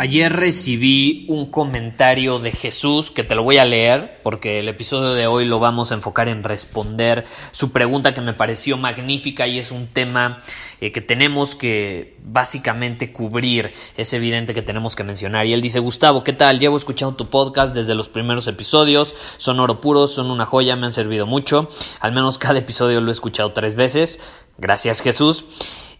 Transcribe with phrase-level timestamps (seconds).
[0.00, 5.12] Ayer recibí un comentario de Jesús que te lo voy a leer porque el episodio
[5.12, 9.58] de hoy lo vamos a enfocar en responder su pregunta que me pareció magnífica y
[9.58, 10.44] es un tema
[10.80, 13.72] eh, que tenemos que básicamente cubrir.
[13.96, 15.46] Es evidente que tenemos que mencionar.
[15.46, 16.60] Y él dice, Gustavo, ¿qué tal?
[16.60, 19.16] Llevo escuchando tu podcast desde los primeros episodios.
[19.36, 21.70] Son oro puros, son una joya, me han servido mucho.
[21.98, 24.20] Al menos cada episodio lo he escuchado tres veces.
[24.58, 25.44] Gracias Jesús.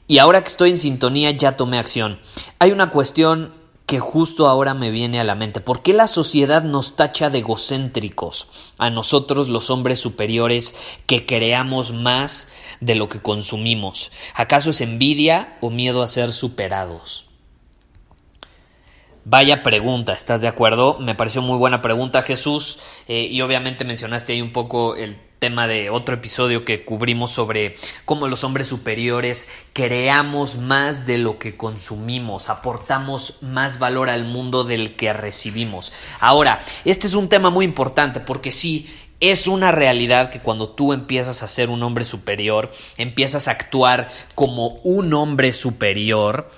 [0.07, 2.21] Y ahora que estoy en sintonía ya tomé acción.
[2.61, 3.58] Hay una cuestión
[3.89, 5.63] que justo ahora me viene a la mente.
[5.63, 8.47] ¿Por qué la sociedad nos tacha de egocéntricos?
[8.77, 12.49] A nosotros los hombres superiores que creamos más
[12.81, 14.13] de lo que consumimos.
[14.35, 17.28] ¿Acaso es envidia o miedo a ser superados?
[19.31, 20.99] Vaya pregunta, ¿estás de acuerdo?
[21.01, 22.79] Me pareció muy buena pregunta, Jesús.
[23.09, 27.77] Eh, y obviamente mencionaste ahí un poco el tema de otro episodio que cubrimos sobre
[28.07, 34.65] cómo los hombres superiores creamos más de lo que consumimos, aportamos más valor al mundo
[34.65, 35.93] del que recibimos.
[36.21, 38.87] Ahora, este es un tema muy importante porque sí,
[39.21, 44.09] es una realidad que cuando tú empiezas a ser un hombre superior, empiezas a actuar
[44.35, 46.51] como un hombre superior,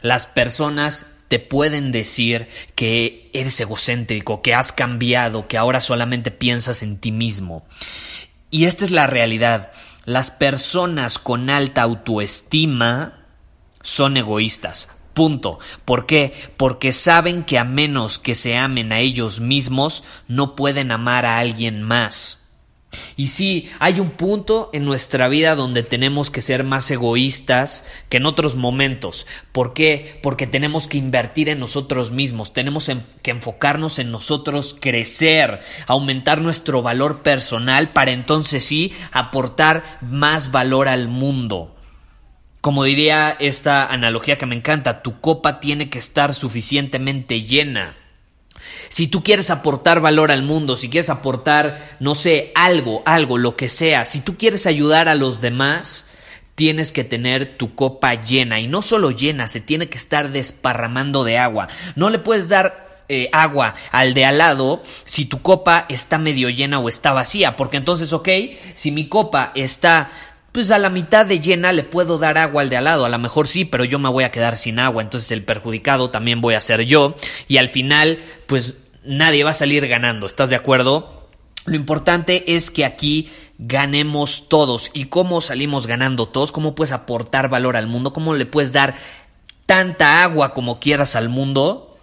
[0.00, 2.46] las personas te pueden decir
[2.76, 7.66] que eres egocéntrico, que has cambiado, que ahora solamente piensas en ti mismo.
[8.52, 9.72] Y esta es la realidad.
[10.04, 13.24] Las personas con alta autoestima
[13.82, 14.90] son egoístas.
[15.12, 15.58] Punto.
[15.84, 16.32] ¿Por qué?
[16.56, 21.40] Porque saben que a menos que se amen a ellos mismos, no pueden amar a
[21.40, 22.43] alguien más.
[23.16, 28.18] Y sí, hay un punto en nuestra vida donde tenemos que ser más egoístas que
[28.18, 29.26] en otros momentos.
[29.52, 30.18] ¿Por qué?
[30.22, 32.90] Porque tenemos que invertir en nosotros mismos, tenemos
[33.22, 40.88] que enfocarnos en nosotros, crecer, aumentar nuestro valor personal para entonces sí aportar más valor
[40.88, 41.74] al mundo.
[42.60, 47.94] Como diría esta analogía que me encanta, tu copa tiene que estar suficientemente llena.
[48.88, 53.56] Si tú quieres aportar valor al mundo, si quieres aportar, no sé, algo, algo, lo
[53.56, 56.06] que sea, si tú quieres ayudar a los demás,
[56.54, 58.60] tienes que tener tu copa llena.
[58.60, 61.68] Y no solo llena, se tiene que estar desparramando de agua.
[61.96, 66.48] No le puedes dar eh, agua al de al lado si tu copa está medio
[66.48, 67.56] llena o está vacía.
[67.56, 68.28] Porque entonces, ok,
[68.74, 70.10] si mi copa está
[70.54, 73.08] pues a la mitad de llena le puedo dar agua al de al lado, a
[73.08, 76.40] lo mejor sí, pero yo me voy a quedar sin agua, entonces el perjudicado también
[76.40, 77.16] voy a ser yo.
[77.48, 81.28] Y al final pues nadie va a salir ganando, ¿estás de acuerdo?
[81.66, 84.92] Lo importante es que aquí ganemos todos.
[84.94, 88.94] Y cómo salimos ganando todos, cómo puedes aportar valor al mundo, cómo le puedes dar
[89.66, 91.93] tanta agua como quieras al mundo,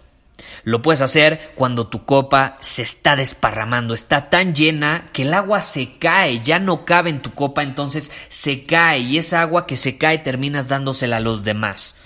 [0.64, 5.60] lo puedes hacer cuando tu copa se está desparramando, está tan llena que el agua
[5.60, 9.76] se cae, ya no cabe en tu copa, entonces se cae y esa agua que
[9.76, 11.96] se cae terminas dándosela a los demás.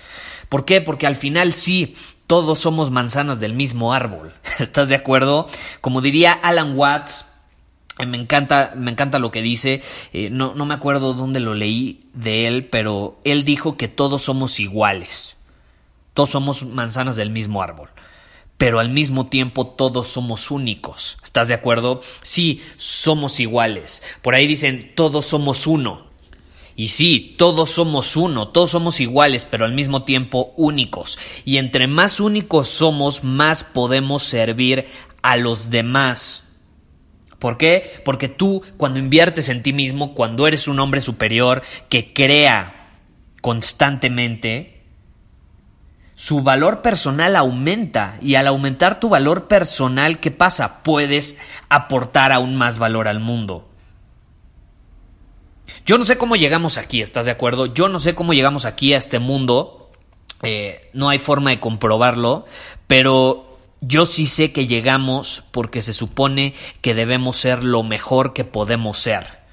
[0.49, 0.81] ¿Por qué?
[0.81, 4.33] Porque al final sí, todos somos manzanas del mismo árbol.
[4.59, 5.49] ¿Estás de acuerdo?
[5.81, 7.33] Como diría Alan Watts,
[7.99, 9.83] eh, me encanta, me encanta lo que dice.
[10.13, 14.23] Eh, no, no me acuerdo dónde lo leí de él, pero él dijo que todos
[14.23, 15.37] somos iguales.
[16.15, 17.91] Todos somos manzanas del mismo árbol
[18.59, 21.19] pero al mismo tiempo todos somos únicos.
[21.23, 22.01] ¿Estás de acuerdo?
[22.23, 24.03] Sí, somos iguales.
[24.23, 26.07] Por ahí dicen, todos somos uno.
[26.75, 31.19] Y sí, todos somos uno, todos somos iguales, pero al mismo tiempo únicos.
[31.45, 34.87] Y entre más únicos somos, más podemos servir
[35.23, 36.55] a los demás.
[37.39, 38.01] ¿Por qué?
[38.05, 42.91] Porque tú, cuando inviertes en ti mismo, cuando eres un hombre superior que crea
[43.41, 44.76] constantemente,
[46.17, 50.83] su valor personal aumenta y al aumentar tu valor personal, ¿qué pasa?
[50.83, 53.69] Puedes aportar aún más valor al mundo.
[55.85, 57.67] Yo no sé cómo llegamos aquí, ¿estás de acuerdo?
[57.67, 59.93] Yo no sé cómo llegamos aquí a este mundo,
[60.43, 62.47] eh, no hay forma de comprobarlo,
[62.87, 63.47] pero
[63.81, 68.99] Yo sí sé que llegamos porque se supone que debemos ser lo mejor que podemos
[68.99, 69.46] ser.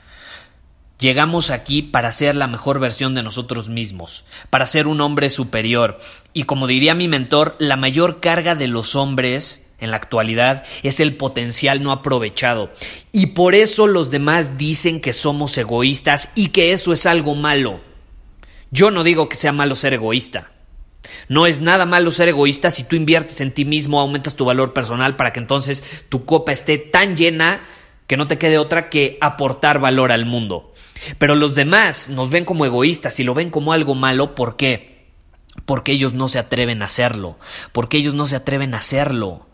[0.99, 5.99] Llegamos aquí para ser la mejor versión de nosotros mismos, para ser un hombre superior.
[6.33, 10.99] Y como diría mi mentor, la mayor carga de los hombres en la actualidad es
[10.99, 12.71] el potencial no aprovechado.
[13.11, 17.81] Y por eso los demás dicen que somos egoístas y que eso es algo malo.
[18.71, 20.51] Yo no digo que sea malo ser egoísta.
[21.27, 24.73] No es nada malo ser egoísta si tú inviertes en ti mismo, aumentas tu valor
[24.73, 27.61] personal para que entonces tu copa esté tan llena
[28.07, 30.73] que no te quede otra que aportar valor al mundo.
[31.17, 35.11] Pero los demás nos ven como egoístas y lo ven como algo malo, ¿por qué?
[35.65, 37.37] Porque ellos no se atreven a hacerlo,
[37.71, 39.47] porque ellos no se atreven a hacerlo,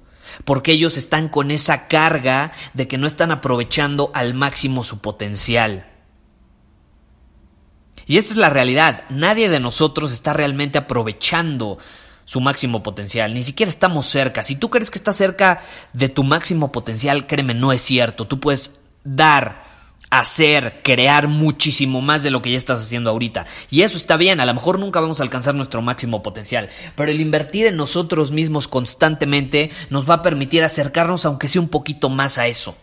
[0.45, 5.85] porque ellos están con esa carga de que no están aprovechando al máximo su potencial.
[8.05, 9.03] Y esta es la realidad.
[9.09, 11.77] Nadie de nosotros está realmente aprovechando
[12.29, 13.33] su máximo potencial.
[13.33, 14.43] Ni siquiera estamos cerca.
[14.43, 18.27] Si tú crees que estás cerca de tu máximo potencial, créeme, no es cierto.
[18.27, 19.63] Tú puedes dar,
[20.11, 23.47] hacer, crear muchísimo más de lo que ya estás haciendo ahorita.
[23.71, 24.39] Y eso está bien.
[24.39, 26.69] A lo mejor nunca vamos a alcanzar nuestro máximo potencial.
[26.93, 31.69] Pero el invertir en nosotros mismos constantemente nos va a permitir acercarnos aunque sea un
[31.69, 32.77] poquito más a eso.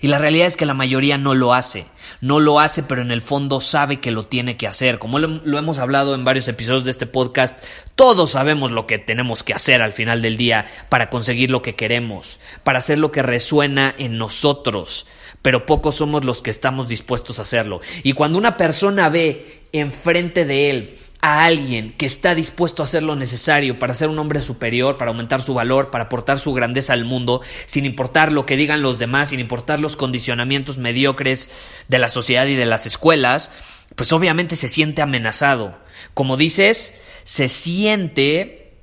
[0.00, 1.86] Y la realidad es que la mayoría no lo hace.
[2.20, 4.98] No lo hace, pero en el fondo sabe que lo tiene que hacer.
[4.98, 7.62] Como lo, hemos hablado en varios episodios de este podcast,
[7.94, 11.74] todos sabemos lo que tenemos que hacer al final del día para conseguir lo que
[11.74, 15.06] queremos, para hacer lo que resuena en nosotros.
[15.42, 17.80] Pero pocos somos los que estamos dispuestos a hacerlo.
[18.02, 23.02] Y cuando una persona ve enfrente de él a alguien que está dispuesto a hacer
[23.02, 26.92] lo necesario para ser un hombre superior, para aumentar su valor, para aportar su grandeza
[26.92, 31.50] al mundo, sin importar lo que digan los demás, sin importar los condicionamientos mediocres
[31.88, 33.50] de la sociedad y de las escuelas,
[33.94, 35.78] pues obviamente se siente amenazado.
[36.14, 38.74] Como dices, se siente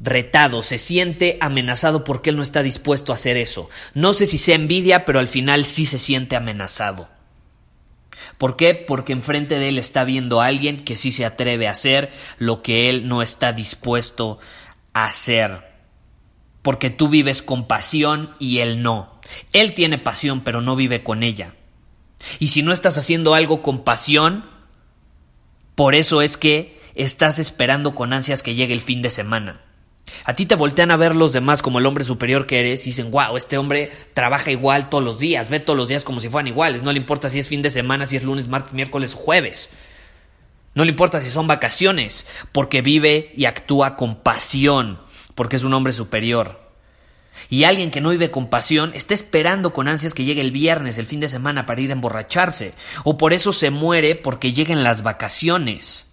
[0.00, 3.70] retado, se siente amenazado porque él no está dispuesto a hacer eso.
[3.94, 7.08] No sé si se envidia, pero al final sí se siente amenazado.
[8.38, 8.74] ¿Por qué?
[8.74, 12.62] Porque enfrente de él está viendo a alguien que sí se atreve a hacer lo
[12.62, 14.38] que él no está dispuesto
[14.92, 15.72] a hacer.
[16.62, 19.20] Porque tú vives con pasión y él no.
[19.52, 21.54] Él tiene pasión pero no vive con ella.
[22.38, 24.46] Y si no estás haciendo algo con pasión,
[25.74, 29.60] por eso es que estás esperando con ansias que llegue el fin de semana.
[30.24, 32.90] A ti te voltean a ver los demás como el hombre superior que eres y
[32.90, 36.28] dicen, wow, este hombre trabaja igual todos los días, ve todos los días como si
[36.28, 39.14] fueran iguales, no le importa si es fin de semana, si es lunes, martes, miércoles
[39.14, 39.70] o jueves.
[40.74, 44.98] No le importa si son vacaciones, porque vive y actúa con pasión,
[45.34, 46.64] porque es un hombre superior.
[47.48, 50.98] Y alguien que no vive con pasión está esperando con ansias que llegue el viernes,
[50.98, 52.74] el fin de semana, para ir a emborracharse.
[53.04, 56.10] O por eso se muere porque lleguen las vacaciones.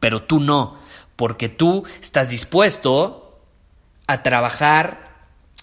[0.00, 0.83] Pero tú no
[1.16, 3.40] porque tú estás dispuesto
[4.06, 5.04] a trabajar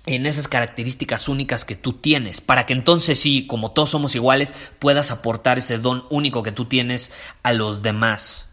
[0.06, 4.56] en esas características únicas que tú tienes, para que entonces sí, como todos somos iguales,
[4.80, 7.12] puedas aportar ese don único que tú tienes
[7.44, 8.48] a los demás.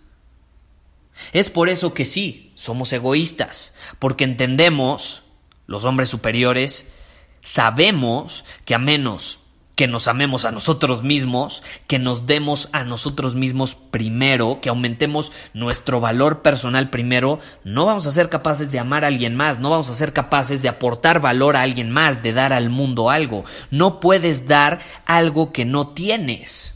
[1.32, 5.22] Es por eso que sí, somos egoístas, porque entendemos,
[5.66, 6.86] los hombres superiores,
[7.40, 9.37] sabemos que a menos
[9.78, 15.30] que nos amemos a nosotros mismos, que nos demos a nosotros mismos primero, que aumentemos
[15.54, 19.70] nuestro valor personal primero, no vamos a ser capaces de amar a alguien más, no
[19.70, 23.44] vamos a ser capaces de aportar valor a alguien más, de dar al mundo algo.
[23.70, 26.74] No puedes dar algo que no tienes.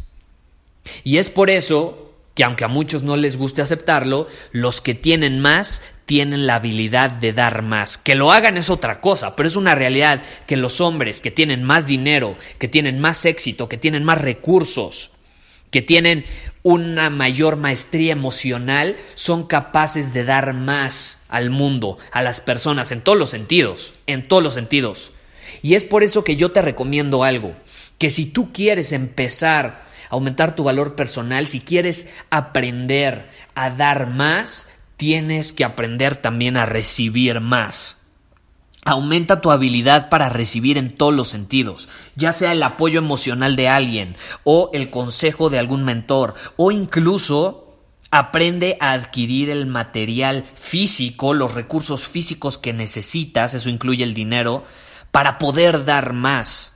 [1.02, 5.40] Y es por eso que aunque a muchos no les guste aceptarlo, los que tienen
[5.40, 7.98] más tienen la habilidad de dar más.
[7.98, 11.64] Que lo hagan es otra cosa, pero es una realidad que los hombres que tienen
[11.64, 15.12] más dinero, que tienen más éxito, que tienen más recursos,
[15.70, 16.24] que tienen
[16.62, 23.00] una mayor maestría emocional, son capaces de dar más al mundo, a las personas, en
[23.00, 25.12] todos los sentidos, en todos los sentidos.
[25.62, 27.54] Y es por eso que yo te recomiendo algo,
[27.98, 34.68] que si tú quieres empezar aumentar tu valor personal, si quieres aprender a dar más,
[35.02, 37.96] tienes que aprender también a recibir más.
[38.84, 43.68] Aumenta tu habilidad para recibir en todos los sentidos, ya sea el apoyo emocional de
[43.68, 47.80] alguien o el consejo de algún mentor o incluso
[48.12, 54.62] aprende a adquirir el material físico, los recursos físicos que necesitas, eso incluye el dinero,
[55.10, 56.71] para poder dar más.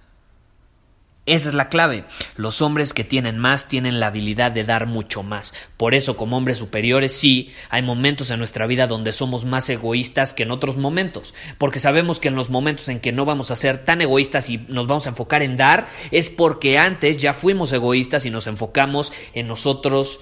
[1.27, 2.05] Esa es la clave.
[2.37, 5.55] Los hombres que tienen más tienen la habilidad de dar mucho más.
[5.77, 10.35] Por eso, como hombres superiores, sí, hay momentos en nuestra vida donde somos más egoístas
[10.35, 11.35] que en otros momentos.
[11.59, 14.59] Porque sabemos que en los momentos en que no vamos a ser tan egoístas y
[14.69, 19.13] nos vamos a enfocar en dar, es porque antes ya fuimos egoístas y nos enfocamos
[19.35, 20.21] en nosotros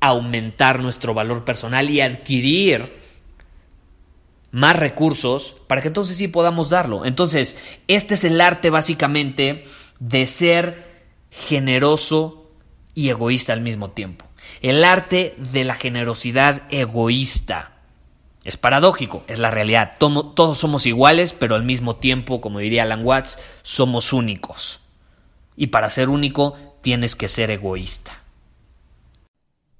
[0.00, 2.96] aumentar nuestro valor personal y adquirir
[4.50, 7.04] más recursos para que entonces sí podamos darlo.
[7.04, 9.66] Entonces, este es el arte básicamente
[10.00, 12.50] de ser generoso
[12.94, 14.24] y egoísta al mismo tiempo.
[14.60, 17.72] El arte de la generosidad egoísta.
[18.44, 19.96] Es paradójico, es la realidad.
[19.98, 24.80] Todos somos iguales, pero al mismo tiempo, como diría Alan Watts, somos únicos.
[25.56, 28.22] Y para ser único, tienes que ser egoísta.